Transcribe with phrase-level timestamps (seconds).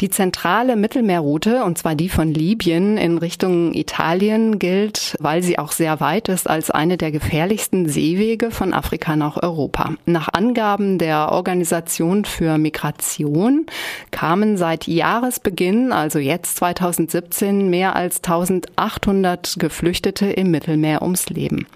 [0.00, 5.72] Die zentrale Mittelmeerroute, und zwar die von Libyen in Richtung Italien, gilt, weil sie auch
[5.72, 9.92] sehr weit ist, als eine der gefährlichsten Seewege von Afrika nach Europa.
[10.06, 13.66] Nach Angaben der Organisation für Migration
[14.10, 21.66] kamen seit Jahresbeginn, also jetzt 2017, mehr als 1800 Geflüchtete im Mittelmeer ums Leben.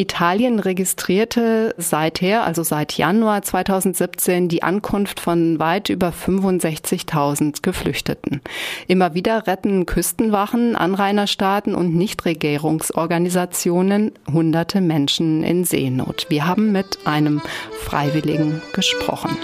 [0.00, 8.40] Italien registrierte seither, also seit Januar 2017, die Ankunft von weit über 65.000 Geflüchteten.
[8.88, 16.24] Immer wieder retten Küstenwachen, Anrainerstaaten und Nichtregierungsorganisationen hunderte Menschen in Seenot.
[16.30, 19.36] Wir haben mit einem Freiwilligen gesprochen.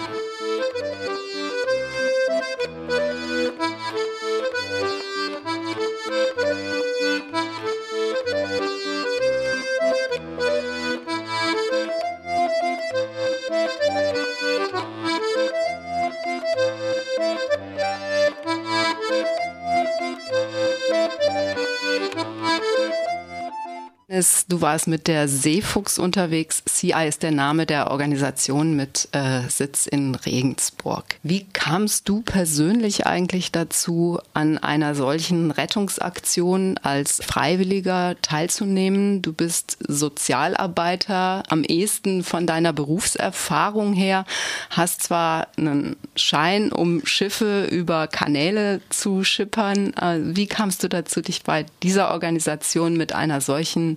[24.57, 26.62] Du warst mit der Seefuchs unterwegs.
[26.65, 31.04] CI ist der Name der Organisation mit äh, Sitz in Regensburg.
[31.23, 39.21] Wie kamst du persönlich eigentlich dazu, an einer solchen Rettungsaktion als Freiwilliger teilzunehmen?
[39.21, 44.24] Du bist Sozialarbeiter, am ehesten von deiner Berufserfahrung her,
[44.70, 49.93] hast zwar einen Schein, um Schiffe über Kanäle zu schippern.
[49.93, 53.96] Äh, wie kamst du dazu, dich bei dieser Organisation mit einer solchen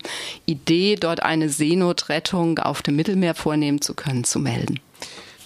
[0.49, 4.79] Idee, dort eine Seenotrettung auf dem Mittelmeer vornehmen zu können, zu melden?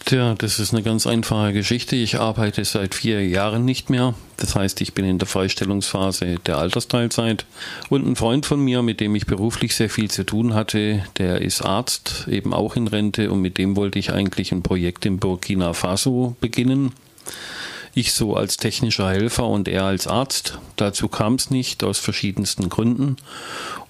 [0.06, 1.96] Tja, das ist eine ganz einfache Geschichte.
[1.96, 4.16] Ich arbeite seit vier Jahren nicht mehr.
[4.36, 7.46] Das heißt, ich bin in der Freistellungsphase der Altersteilzeit.
[7.90, 11.42] Und ein Freund von mir, mit dem ich beruflich sehr viel zu tun hatte, der
[11.42, 13.32] ist Arzt, eben auch in Rente.
[13.32, 16.92] Und mit dem wollte ich eigentlich ein Projekt in Burkina Faso beginnen.
[17.96, 20.58] Ich so als technischer Helfer und er als Arzt.
[20.78, 23.18] Dazu kam es nicht, aus verschiedensten Gründen.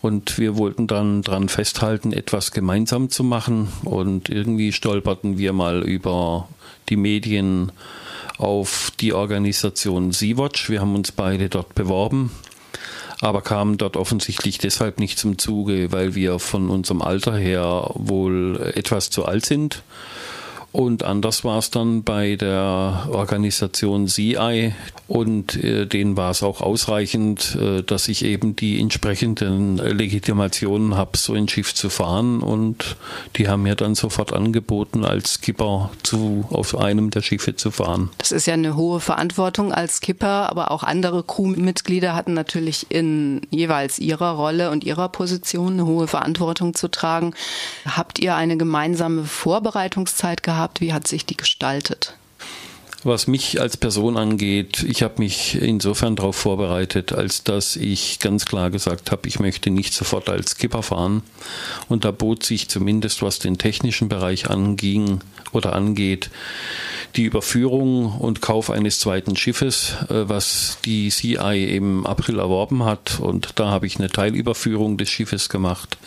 [0.01, 3.69] Und wir wollten dann dran festhalten, etwas gemeinsam zu machen.
[3.85, 6.49] Und irgendwie stolperten wir mal über
[6.89, 7.71] die Medien
[8.37, 10.69] auf die Organisation Sea-Watch.
[10.69, 12.31] Wir haben uns beide dort beworben
[13.21, 18.73] aber kamen dort offensichtlich deshalb nicht zum Zuge, weil wir von unserem Alter her wohl
[18.75, 19.81] etwas zu alt sind
[20.73, 24.73] und anders war es dann bei der Organisation CI
[25.07, 31.15] und äh, denen war es auch ausreichend, äh, dass ich eben die entsprechenden Legitimationen habe,
[31.15, 32.95] so ein Schiff zu fahren und
[33.35, 38.09] die haben mir dann sofort angeboten, als Skipper zu, auf einem der Schiffe zu fahren.
[38.17, 43.41] Das ist ja eine hohe Verantwortung als Skipper, aber auch andere Crewmitglieder hatten natürlich in
[43.51, 47.35] jeweils ihrer Rolle und ihrer Position eine hohe Verantwortung zu tragen.
[47.85, 50.62] Habt ihr eine gemeinsame Vorbereitungszeit gehabt?
[50.63, 50.81] Gehabt?
[50.81, 52.15] Wie hat sich die gestaltet?
[53.05, 58.45] Was mich als Person angeht, ich habe mich insofern darauf vorbereitet, als dass ich ganz
[58.45, 61.23] klar gesagt habe, ich möchte nicht sofort als Skipper fahren.
[61.89, 65.19] Und da bot sich zumindest, was den technischen Bereich anging
[65.51, 66.29] oder angeht,
[67.15, 73.19] die Überführung und Kauf eines zweiten Schiffes, äh, was die CI im April erworben hat.
[73.19, 75.97] Und da habe ich eine Teilüberführung des Schiffes gemacht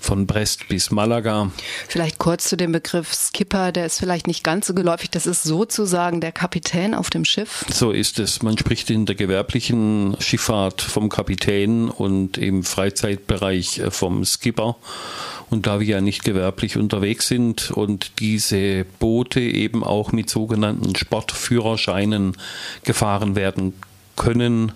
[0.00, 1.50] von Brest bis Malaga.
[1.88, 5.10] Vielleicht kurz zu dem Begriff Skipper, der ist vielleicht nicht ganz so geläufig.
[5.10, 7.64] Das ist sozusagen der Kapitän auf dem Schiff.
[7.72, 8.42] So ist es.
[8.42, 14.76] Man spricht in der gewerblichen Schifffahrt vom Kapitän und im Freizeitbereich äh, vom Skipper.
[15.48, 20.94] Und da wir ja nicht gewerblich unterwegs sind und diese Boote eben auch mit sogenannten
[20.94, 22.36] Sportführerscheinen
[22.82, 23.72] gefahren werden
[24.14, 24.72] können,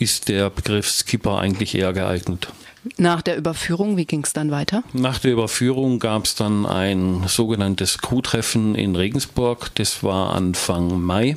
[0.00, 2.48] ist der Begriff Skipper eigentlich eher geeignet.
[2.96, 4.82] Nach der Überführung, wie ging es dann weiter?
[4.92, 9.70] Nach der Überführung gab es dann ein sogenanntes Crew-Treffen in Regensburg.
[9.74, 11.36] Das war Anfang Mai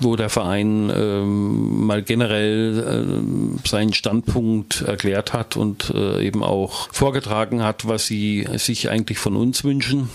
[0.00, 6.88] wo der Verein ähm, mal generell äh, seinen Standpunkt erklärt hat und äh, eben auch
[6.92, 10.08] vorgetragen hat, was sie sich eigentlich von uns wünschen.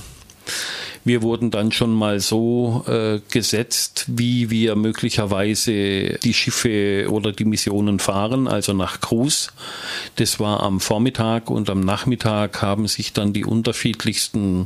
[1.06, 7.44] Wir wurden dann schon mal so äh, gesetzt, wie wir möglicherweise die Schiffe oder die
[7.44, 9.52] Missionen fahren, also nach Cruz.
[10.16, 14.64] Das war am Vormittag und am Nachmittag haben sich dann die unterschiedlichsten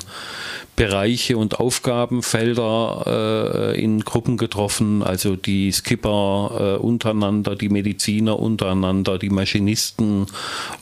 [0.75, 9.17] Bereiche und Aufgabenfelder äh, in Gruppen getroffen, also die Skipper äh, untereinander, die Mediziner untereinander,
[9.17, 10.27] die Maschinisten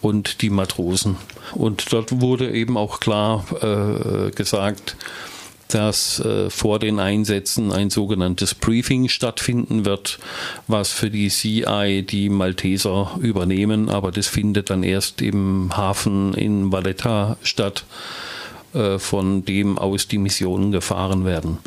[0.01, 1.15] und die Matrosen.
[1.53, 4.97] Und dort wurde eben auch klar äh, gesagt,
[5.67, 10.19] dass äh, vor den Einsätzen ein sogenanntes Briefing stattfinden wird,
[10.67, 16.71] was für die CI die Malteser übernehmen, aber das findet dann erst im Hafen in
[16.71, 17.83] Valletta statt,
[18.73, 21.57] äh, von dem aus die Missionen gefahren werden.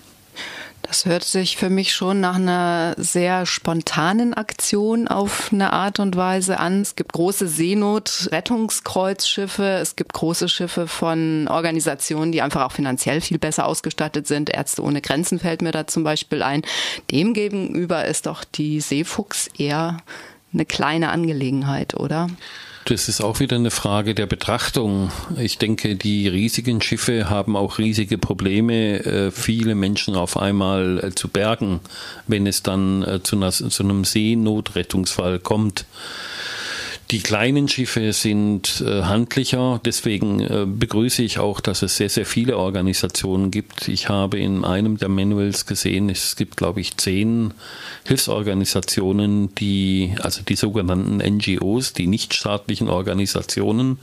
[0.88, 6.16] Das hört sich für mich schon nach einer sehr spontanen Aktion auf eine Art und
[6.16, 6.80] Weise an.
[6.80, 13.38] Es gibt große Seenot-Rettungskreuzschiffe, es gibt große Schiffe von Organisationen, die einfach auch finanziell viel
[13.38, 14.48] besser ausgestattet sind.
[14.48, 16.62] Ärzte ohne Grenzen fällt mir da zum Beispiel ein.
[17.10, 19.98] Demgegenüber ist doch die Seefuchs eher
[20.54, 22.30] eine kleine Angelegenheit, oder?
[22.88, 25.12] Das ist auch wieder eine Frage der Betrachtung.
[25.36, 31.14] Ich denke, die riesigen Schiffe haben auch riesige Probleme, äh, viele Menschen auf einmal äh,
[31.14, 31.80] zu bergen,
[32.26, 35.84] wenn es dann äh, zu einem Seenotrettungsfall kommt.
[37.10, 42.26] Die kleinen Schiffe sind äh, handlicher, deswegen äh, begrüße ich auch, dass es sehr, sehr
[42.26, 43.88] viele Organisationen gibt.
[43.88, 47.54] Ich habe in einem der Manuals gesehen, es gibt, glaube ich, zehn
[48.04, 53.98] Hilfsorganisationen, die, also die sogenannten NGOs, die nichtstaatlichen Organisationen,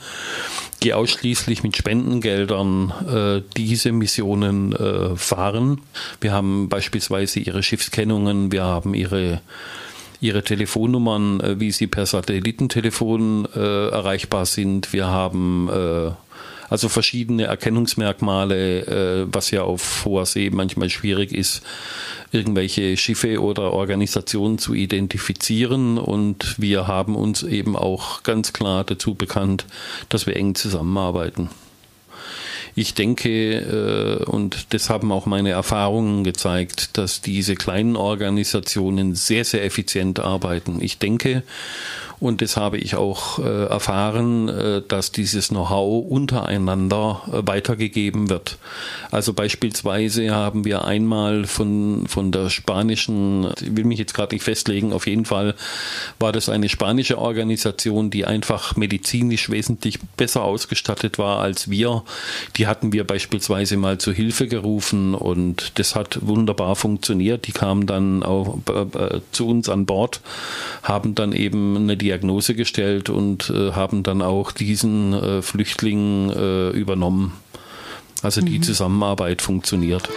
[0.82, 4.76] die ausschließlich mit Spendengeldern äh, diese Missionen
[5.16, 5.82] fahren.
[6.22, 9.42] Wir haben beispielsweise ihre Schiffskennungen, wir haben ihre
[10.22, 14.94] ihre Telefonnummern, äh, wie sie per Satellitentelefon äh, erreichbar sind.
[14.94, 16.12] Wir haben äh,
[16.70, 18.80] also verschiedene Erkennungsmerkmale,
[19.24, 21.62] äh, was ja auf hoher See manchmal schwierig ist,
[22.32, 25.98] irgendwelche Schiffe oder Organisationen zu identifizieren.
[25.98, 29.66] Und wir haben uns eben auch ganz klar dazu bekannt,
[30.10, 31.50] dass wir eng zusammenarbeiten.
[32.78, 39.46] Ich denke, äh, und das haben auch meine Erfahrungen gezeigt, dass diese kleinen Organisationen sehr,
[39.46, 40.80] sehr effizient arbeiten.
[40.82, 41.44] Ich denke,
[42.20, 48.58] und das habe ich auch äh, erfahren, äh, dass dieses Know-how untereinander äh, weitergegeben wird.
[49.12, 54.44] Also beispielsweise haben wir einmal von, von der spanischen, ich will mich jetzt gerade nicht
[54.44, 55.56] festlegen, auf jeden Fall
[56.20, 62.04] war das eine spanische Organisation, die einfach medizinisch wesentlich besser ausgestattet war als wir.
[62.56, 67.48] Die hatten wir beispielsweise mal zu Hilfe gerufen und das hat wunderbar funktioniert.
[67.48, 70.22] Die kamen dann auch äh, zu uns an Bord,
[70.84, 76.70] haben dann eben eine Diagnose gestellt und äh, haben dann auch diesen äh, Flüchtling äh,
[76.70, 77.34] übernommen.
[78.22, 78.64] Also die mhm.
[78.64, 80.08] Zusammenarbeit funktioniert.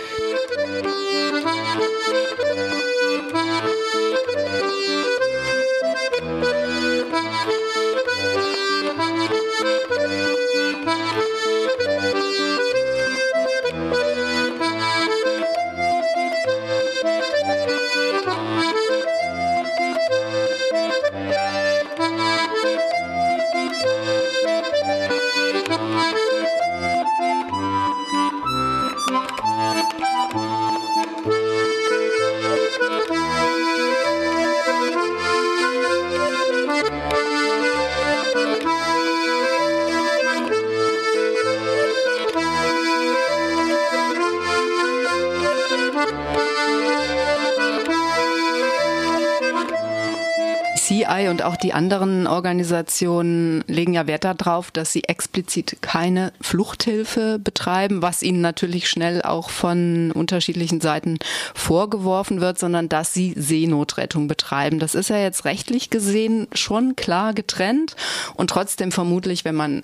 [50.88, 57.38] CI und auch die anderen Organisationen legen ja Wert darauf, dass sie explizit keine Fluchthilfe
[57.38, 61.19] betreiben, was ihnen natürlich schnell auch von unterschiedlichen Seiten
[61.55, 64.79] vorgeworfen wird, sondern dass sie Seenotrettung betreiben.
[64.79, 67.94] Das ist ja jetzt rechtlich gesehen schon klar getrennt
[68.34, 69.82] und trotzdem vermutlich, wenn man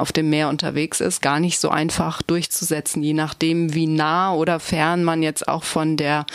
[0.00, 4.58] auf dem Meer unterwegs ist, gar nicht so einfach durchzusetzen, je nachdem, wie nah oder
[4.58, 6.26] fern man jetzt auch von der,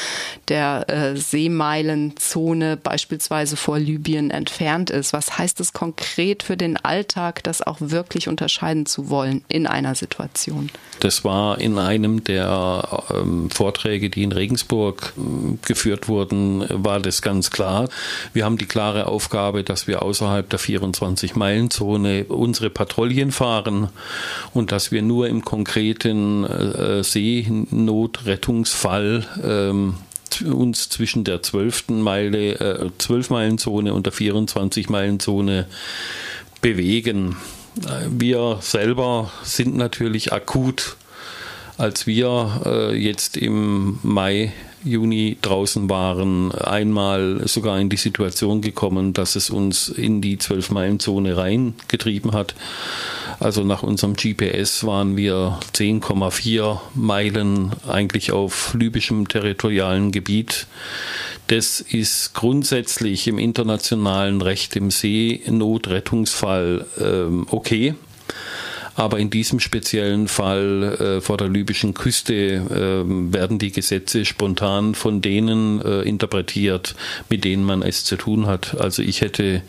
[0.48, 5.14] der äh, Seemeilenzone beispielsweise vor Libyen entfernt ist.
[5.14, 9.96] Was heißt es konkret für den Alltag, das auch wirklich unterscheiden zu wollen in einer
[9.96, 10.70] Situation?
[11.00, 17.22] Das war in einem der ähm, Vorträge, die in Regensburg äh, geführt wurden, war das
[17.22, 17.90] ganz klar.
[18.34, 23.90] Wir haben die klare Aufgabe, dass wir außerhalb der 24-Meilen-Zone unsere Patrouillen fahren fahren
[24.54, 29.96] und dass wir nur im konkreten äh, Seenotrettungsfall ähm,
[30.46, 31.88] uns zwischen der 12.
[31.90, 35.68] Meile, äh, 12 Meilen Zone und der 24 Meilen Zone
[36.62, 37.38] bewegen.
[38.10, 40.96] Wir selber sind natürlich akut,
[41.78, 44.52] als wir äh, jetzt im Mai
[44.86, 51.36] Juni draußen waren, einmal sogar in die Situation gekommen, dass es uns in die 12-Meilen-Zone
[51.36, 52.56] reingetrieben hat.
[53.40, 60.68] Also nach unserem GPS waren wir 10,4 Meilen eigentlich auf libyschem territorialen Gebiet.
[61.48, 67.96] Das ist grundsätzlich im internationalen Recht im Seenotrettungsfall ähm, okay.
[68.96, 74.96] Aber in diesem speziellen Fall äh, vor der libyschen Küste äh, werden die Gesetze spontan
[74.96, 76.96] von denen äh, interpretiert,
[77.30, 78.80] mit denen man es zu tun hat.
[78.80, 79.62] Also ich hätte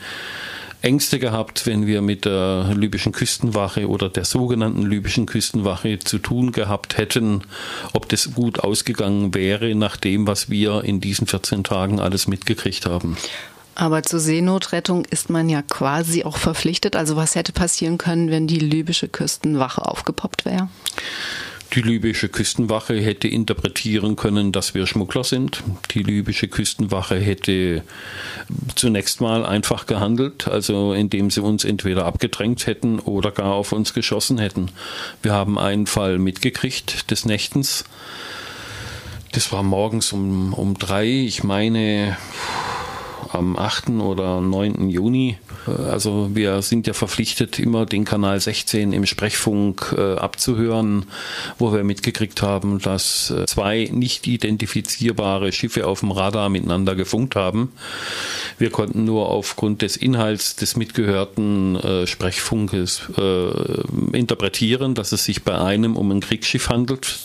[0.87, 6.52] Ängste gehabt, wenn wir mit der libyschen Küstenwache oder der sogenannten libyschen Küstenwache zu tun
[6.52, 7.43] gehabt hätten,
[7.93, 12.87] ob das gut ausgegangen wäre, nach dem, was wir in diesen 14 Tagen alles mitgekriegt
[12.87, 13.16] haben.
[13.75, 16.95] Aber zur Seenotrettung ist man ja quasi auch verpflichtet.
[16.95, 20.69] Also was hätte passieren können, wenn die libysche Küstenwache aufgepoppt wäre?
[21.75, 25.62] Die libysche Küstenwache hätte interpretieren können, dass wir Schmuggler sind.
[25.92, 27.82] Die libysche Küstenwache hätte
[28.75, 33.92] zunächst mal einfach gehandelt, also indem sie uns entweder abgedrängt hätten oder gar auf uns
[33.92, 34.70] geschossen hätten.
[35.23, 37.85] Wir haben einen Fall mitgekriegt des Nächtens.
[39.32, 41.06] Das war morgens um, um drei.
[41.06, 42.16] Ich meine,
[43.32, 43.90] am 8.
[44.00, 44.88] oder 9.
[44.88, 45.38] Juni.
[45.66, 51.06] Also wir sind ja verpflichtet, immer den Kanal 16 im Sprechfunk äh, abzuhören,
[51.58, 57.37] wo wir mitgekriegt haben, dass äh, zwei nicht identifizierbare Schiffe auf dem Radar miteinander gefunkt
[57.37, 57.73] haben.
[58.58, 65.42] Wir konnten nur aufgrund des Inhalts des mitgehörten äh, Sprechfunkes äh, interpretieren, dass es sich
[65.42, 67.18] bei einem um ein Kriegsschiff handelt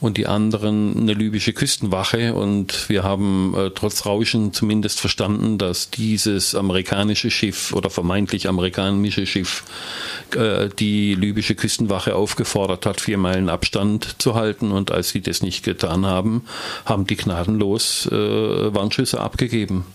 [0.00, 2.34] und die anderen eine libysche Küstenwache.
[2.34, 9.26] Und wir haben äh, trotz Rauschen zumindest verstanden, dass dieses amerikanische Schiff oder vermeintlich amerikanische
[9.26, 9.64] Schiff
[10.34, 14.72] äh, die libysche Küstenwache aufgefordert hat, vier Meilen Abstand zu halten.
[14.72, 16.44] Und als sie das nicht getan haben,
[16.84, 19.86] haben die gnadenlos äh, Warnschüsse abgegeben.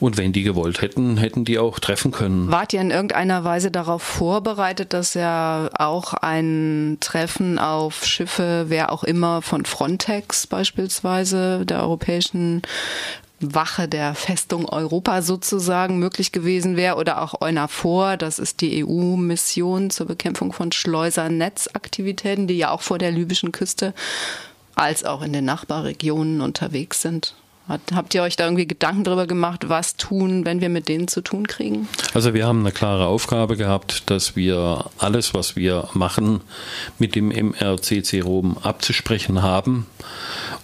[0.00, 2.50] Und wenn die gewollt hätten, hätten die auch treffen können.
[2.50, 8.92] Wart ihr in irgendeiner Weise darauf vorbereitet, dass ja auch ein Treffen auf Schiffe, wer
[8.92, 12.62] auch immer von Frontex beispielsweise, der europäischen
[13.40, 19.90] Wache der Festung Europa sozusagen möglich gewesen wäre oder auch EUNAVFOR, das ist die EU-Mission
[19.90, 23.94] zur Bekämpfung von Schleusernetzaktivitäten, die ja auch vor der libyschen Küste
[24.74, 27.34] als auch in den Nachbarregionen unterwegs sind.
[27.68, 31.20] Habt ihr euch da irgendwie Gedanken darüber gemacht, was tun, wenn wir mit denen zu
[31.20, 31.86] tun kriegen?
[32.14, 36.40] Also wir haben eine klare Aufgabe gehabt, dass wir alles, was wir machen,
[36.98, 39.86] mit dem MRCC Rom abzusprechen haben.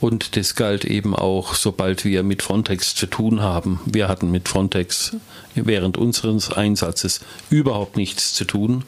[0.01, 3.81] Und das galt eben auch, sobald wir mit Frontex zu tun haben.
[3.87, 5.17] Wir hatten mit Frontex
[5.55, 7.21] während unseres Einsatzes
[7.51, 8.85] überhaupt nichts zu tun,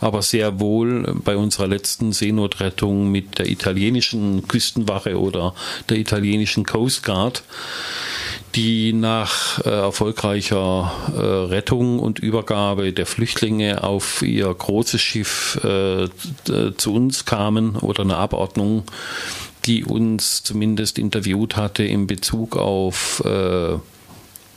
[0.00, 5.54] aber sehr wohl bei unserer letzten Seenotrettung mit der italienischen Küstenwache oder
[5.88, 7.42] der italienischen Coast Guard
[8.54, 16.08] die nach äh, erfolgreicher äh, Rettung und Übergabe der Flüchtlinge auf ihr großes Schiff äh,
[16.76, 18.84] zu uns kamen oder eine Abordnung,
[19.66, 23.78] die uns zumindest interviewt hatte in Bezug auf äh,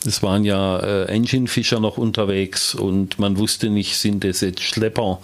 [0.06, 5.20] es waren ja äh, Engine-Fischer noch unterwegs und man wusste nicht, sind es jetzt Schlepper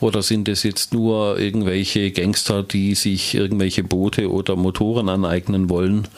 [0.00, 6.08] oder sind es jetzt nur irgendwelche Gangster, die sich irgendwelche Boote oder Motoren aneignen wollen.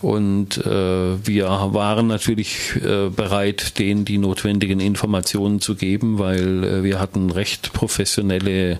[0.00, 6.82] Und äh, wir waren natürlich äh, bereit, denen die notwendigen Informationen zu geben, weil äh,
[6.84, 8.76] wir hatten recht professionelle äh,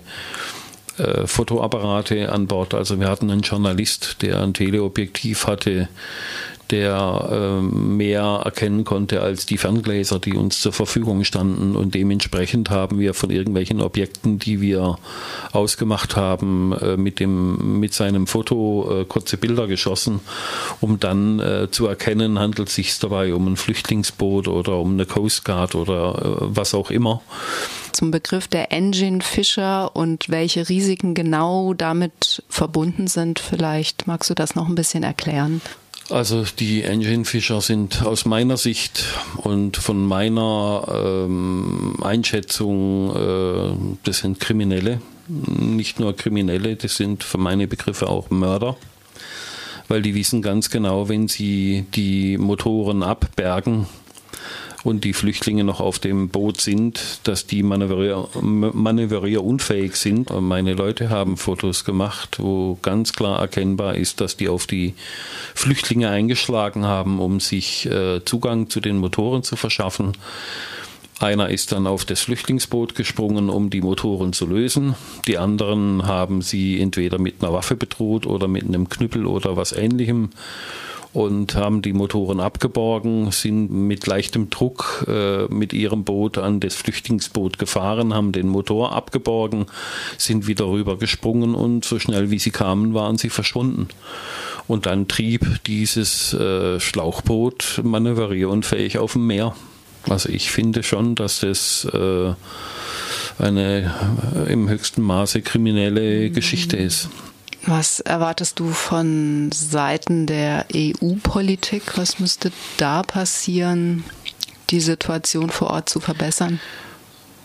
[1.25, 2.73] Fotoapparate an Bord.
[2.73, 5.87] Also wir hatten einen Journalist, der ein Teleobjektiv hatte,
[6.71, 11.75] der äh, mehr erkennen konnte als die Ferngläser, die uns zur Verfügung standen.
[11.75, 14.97] Und dementsprechend haben wir von irgendwelchen Objekten, die wir
[15.51, 20.19] ausgemacht haben, äh, mit, dem, mit seinem Foto äh, kurze Bilder geschossen,
[20.79, 25.05] um dann äh, zu erkennen, handelt es sich dabei um ein Flüchtlingsboot oder um eine
[25.05, 27.21] Coast Guard oder was auch immer.
[27.91, 34.35] Zum Begriff der Engine Fischer und welche Risiken genau damit verbunden sind, vielleicht magst du
[34.35, 35.61] das noch ein bisschen erklären?
[36.09, 39.05] Also die Engine Fischer sind aus meiner Sicht
[39.37, 45.01] und von meiner ähm, Einschätzung, äh, das sind Kriminelle.
[45.27, 48.75] Nicht nur Kriminelle, das sind für meine Begriffe auch Mörder.
[49.87, 53.87] Weil die wissen ganz genau, wenn sie die Motoren abbergen,
[54.83, 60.29] und die Flüchtlinge noch auf dem Boot sind, dass die manövrier manövrierunfähig sind.
[60.41, 64.95] Meine Leute haben Fotos gemacht, wo ganz klar erkennbar ist, dass die auf die
[65.53, 70.13] Flüchtlinge eingeschlagen haben, um sich äh, Zugang zu den Motoren zu verschaffen.
[71.19, 74.95] Einer ist dann auf das Flüchtlingsboot gesprungen, um die Motoren zu lösen.
[75.27, 79.73] Die anderen haben sie entweder mit einer Waffe bedroht oder mit einem Knüppel oder was
[79.73, 80.29] ähnlichem
[81.11, 86.75] und haben die Motoren abgeborgen, sind mit leichtem Druck äh, mit ihrem Boot an das
[86.75, 89.65] Flüchtlingsboot gefahren, haben den Motor abgeborgen,
[90.17, 93.87] sind wieder rüber gesprungen und so schnell wie sie kamen, waren sie verschwunden.
[94.67, 99.55] Und dann trieb dieses äh, Schlauchboot manövrierunfähig auf dem Meer.
[100.07, 102.33] Also ich finde schon, dass das äh,
[103.39, 103.93] eine
[104.35, 107.09] äh, im höchsten Maße kriminelle Geschichte ist.
[107.65, 111.97] Was erwartest du von Seiten der EU-Politik?
[111.97, 114.03] Was müsste da passieren,
[114.69, 116.59] die Situation vor Ort zu verbessern?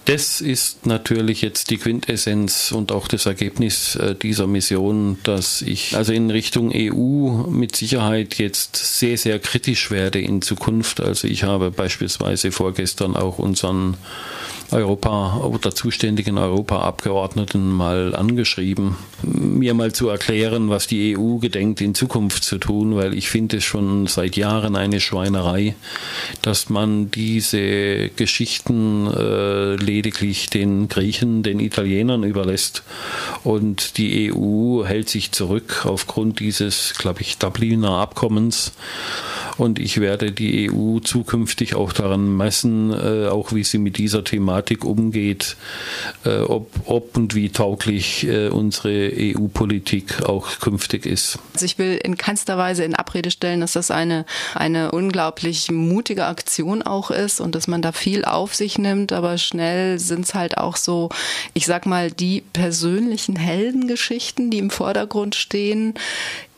[0.04, 5.96] Das ist natürlich jetzt die Quintessenz und auch das Ergebnis äh, dieser Mission, dass ich
[5.96, 11.00] also in Richtung EU mit Sicherheit jetzt sehr, sehr kritisch werde in Zukunft.
[11.00, 13.96] Also ich habe beispielsweise vorgestern auch unseren
[14.74, 21.94] Europa oder zuständigen Europaabgeordneten mal angeschrieben, mir mal zu erklären, was die EU gedenkt in
[21.94, 25.76] Zukunft zu tun, weil ich finde es schon seit Jahren eine Schweinerei,
[26.42, 32.82] dass man diese Geschichten äh, lediglich den Griechen, den Italienern überlässt.
[33.44, 38.72] Und die EU hält sich zurück aufgrund dieses, glaube ich, Dubliner Abkommens
[39.58, 44.24] und ich werde die EU zukünftig auch daran messen, äh, auch wie sie mit dieser
[44.24, 45.56] Thematik umgeht,
[46.24, 51.38] äh, ob, ob und wie tauglich äh, unsere EU-Politik auch künftig ist.
[51.54, 56.26] Also ich will in keinster Weise in Abrede stellen, dass das eine, eine unglaublich mutige
[56.26, 60.34] Aktion auch ist und dass man da viel auf sich nimmt, aber schnell sind es
[60.34, 61.10] halt auch so,
[61.52, 65.94] ich sag mal, die persönlichen Heldengeschichten, die im Vordergrund stehen,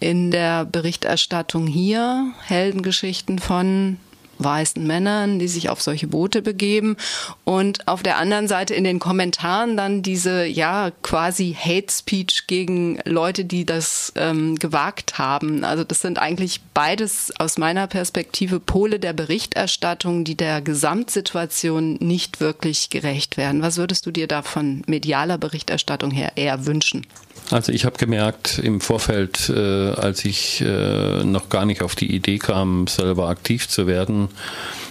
[0.01, 3.99] in der Berichterstattung hier Heldengeschichten von
[4.39, 6.97] weißen Männern, die sich auf solche Boote begeben
[7.45, 12.99] und auf der anderen Seite in den Kommentaren dann diese ja quasi Hate Speech gegen
[13.05, 15.65] Leute, die das ähm, gewagt haben.
[15.65, 22.41] Also das sind eigentlich beides aus meiner Perspektive Pole der Berichterstattung, die der Gesamtsituation nicht
[22.41, 23.63] wirklich gerecht werden.
[23.63, 27.07] Was würdest du dir da von medialer Berichterstattung her eher wünschen?
[27.51, 32.13] Also ich habe gemerkt im Vorfeld, äh, als ich äh, noch gar nicht auf die
[32.13, 34.29] Idee kam, selber aktiv zu werden,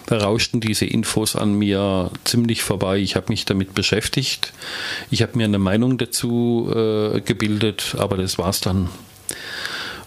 [0.10, 3.00] rauschten diese Infos an mir ziemlich vorbei.
[3.00, 4.54] Ich habe mich damit beschäftigt.
[5.12, 8.90] Ich habe mir eine Meinung dazu äh, gebildet, aber das war's dann.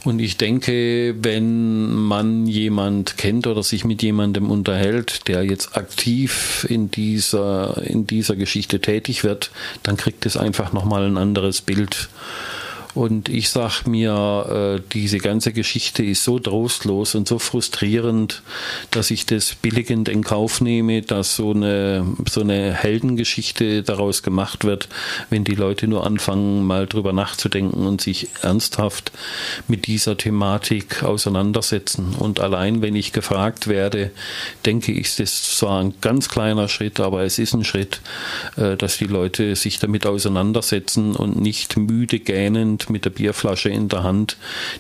[0.09, 6.67] Und ich denke, wenn man jemand kennt oder sich mit jemandem unterhält, der jetzt aktiv
[6.67, 9.51] in dieser, in dieser Geschichte tätig wird,
[9.83, 12.09] dann kriegt es einfach nochmal ein anderes Bild.
[12.95, 18.43] Und ich sag mir, äh, diese ganze Geschichte ist so trostlos und so frustrierend,
[18.91, 24.65] dass ich das billigend in Kauf nehme, dass so eine, so eine Heldengeschichte daraus gemacht
[24.65, 24.89] wird,
[25.31, 29.13] wenn die Leute nur anfangen, mal drüber nachzudenken und sich ernsthaft
[29.69, 32.15] mit dieser Thematik auseinandersetzen.
[32.19, 34.11] Und allein, wenn ich gefragt werde,
[34.67, 38.01] denke ich, das ist zwar ein ganz kleiner Schritt, aber es ist ein Schritt,
[38.57, 43.89] äh, dass die Leute sich damit auseinandersetzen und nicht müde gähnend mit der Bierflasche in
[43.89, 44.37] der Hand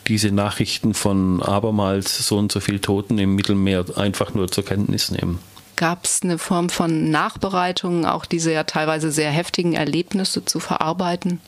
[0.07, 5.11] diese Nachrichten von abermals so und so viel Toten im Mittelmeer einfach nur zur Kenntnis
[5.11, 5.39] nehmen.
[5.77, 11.41] Gab es eine Form von Nachbereitung, auch diese ja teilweise sehr heftigen Erlebnisse zu verarbeiten?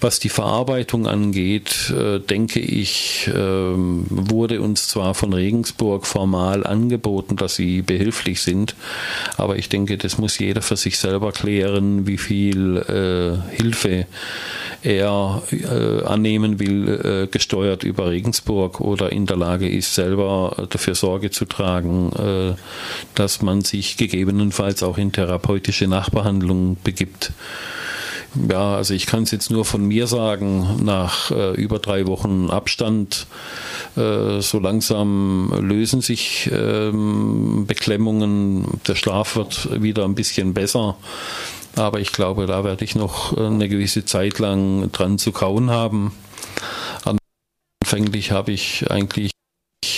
[0.00, 7.36] Was die Verarbeitung angeht, äh, denke ich, äh, wurde uns zwar von Regensburg formal angeboten,
[7.36, 8.74] dass sie behilflich sind,
[9.36, 14.06] aber ich denke, das muss jeder für sich selber klären, wie viel äh, Hilfe
[14.82, 21.30] er äh, annehmen will, gesteuert über Regensburg oder in der Lage ist, selber dafür Sorge
[21.30, 22.56] zu tragen,
[23.14, 27.32] dass man sich gegebenenfalls auch in therapeutische Nachbehandlung begibt.
[28.50, 32.50] Ja, also ich kann es jetzt nur von mir sagen, nach äh, über drei Wochen
[32.50, 33.26] Abstand,
[33.96, 40.96] äh, so langsam lösen sich ähm, Beklemmungen, der Schlaf wird wieder ein bisschen besser.
[41.76, 46.12] Aber ich glaube, da werde ich noch eine gewisse Zeit lang dran zu kauen haben.
[47.82, 49.32] Anfänglich habe ich eigentlich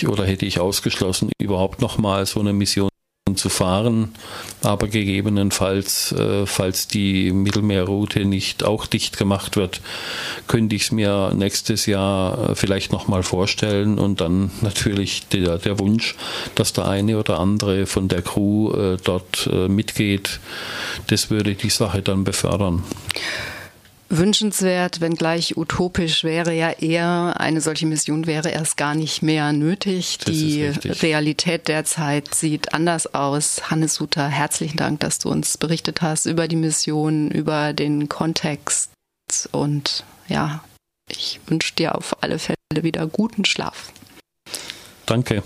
[0.07, 2.91] oder hätte ich ausgeschlossen, überhaupt nochmal so eine Mission
[3.37, 4.15] zu fahren,
[4.63, 9.81] aber gegebenenfalls, äh, falls die Mittelmeerroute nicht auch dicht gemacht wird,
[10.47, 15.79] könnte ich es mir nächstes Jahr äh, vielleicht nochmal vorstellen und dann natürlich der, der
[15.79, 16.15] Wunsch,
[16.55, 20.41] dass der eine oder andere von der Crew äh, dort mitgeht,
[21.09, 22.83] das würde die Sache dann befördern.
[24.09, 30.19] Wünschenswert, wenngleich utopisch wäre ja eher, eine solche Mission wäre erst gar nicht mehr nötig.
[30.19, 33.71] Das Die Realität derzeit sieht anders aus.
[33.71, 38.91] Hannes Suter, herzlichen Dank, dass du uns berichtet hast über die Mission, über den Kontext
[39.51, 40.63] und ja,
[41.11, 43.93] ich wünsche dir auf alle Fälle wieder guten Schlaf.
[45.07, 45.43] Danke.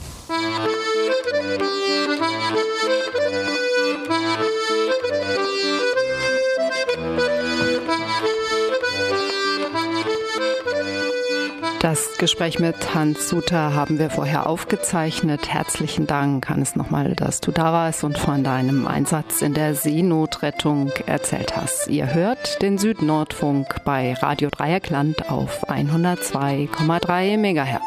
[11.80, 15.48] Das Gespräch mit Hans Suter haben wir vorher aufgezeichnet.
[15.48, 20.92] Herzlichen Dank, Hannes, nochmal, dass du da warst und von deinem Einsatz in der Seenotrettung
[21.06, 21.88] erzählt hast.
[21.88, 27.82] Ihr hört den Südnordfunk bei Radio Dreieckland auf 102,3 Megahertz.